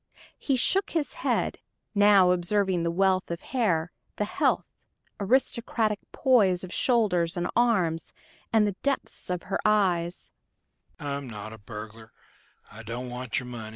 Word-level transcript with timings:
He 0.39 0.55
shook 0.55 0.89
his 0.89 1.13
head, 1.21 1.59
now 1.93 2.31
observing 2.31 2.81
the 2.81 2.89
wealth 2.89 3.29
of 3.29 3.39
hair, 3.41 3.91
the 4.15 4.25
healthy, 4.25 4.63
aristocratic 5.19 5.99
poise 6.11 6.63
of 6.63 6.73
shoulders 6.73 7.37
and 7.37 7.47
arms, 7.55 8.11
and 8.51 8.65
the 8.65 8.75
depths 8.81 9.29
of 9.29 9.43
her 9.43 9.59
eyes. 9.63 10.31